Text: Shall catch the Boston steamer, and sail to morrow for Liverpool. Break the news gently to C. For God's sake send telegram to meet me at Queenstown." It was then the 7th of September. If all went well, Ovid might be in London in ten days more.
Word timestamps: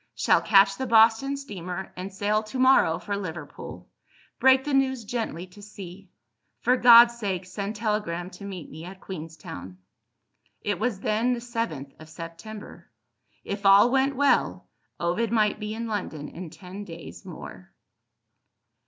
Shall 0.15 0.41
catch 0.41 0.77
the 0.79 0.87
Boston 0.87 1.37
steamer, 1.37 1.93
and 1.95 2.11
sail 2.11 2.41
to 2.41 2.57
morrow 2.57 2.97
for 2.97 3.15
Liverpool. 3.15 3.87
Break 4.39 4.63
the 4.63 4.73
news 4.73 5.05
gently 5.05 5.45
to 5.45 5.61
C. 5.61 6.09
For 6.61 6.75
God's 6.75 7.19
sake 7.19 7.45
send 7.45 7.75
telegram 7.75 8.31
to 8.31 8.43
meet 8.43 8.67
me 8.71 8.83
at 8.83 8.99
Queenstown." 8.99 9.77
It 10.63 10.79
was 10.79 11.01
then 11.01 11.33
the 11.33 11.39
7th 11.39 11.93
of 11.99 12.09
September. 12.09 12.89
If 13.43 13.63
all 13.63 13.91
went 13.91 14.15
well, 14.15 14.67
Ovid 14.99 15.31
might 15.31 15.59
be 15.59 15.75
in 15.75 15.85
London 15.85 16.29
in 16.29 16.49
ten 16.49 16.83
days 16.83 17.23
more. 17.23 17.71